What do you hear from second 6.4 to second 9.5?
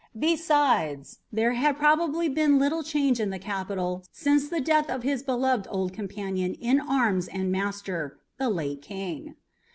in arms and master, the late King.